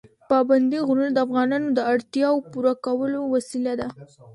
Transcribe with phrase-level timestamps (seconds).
[0.29, 3.87] پابندي غرونه د افغانانو د اړتیاوو پوره کولو وسیله ده.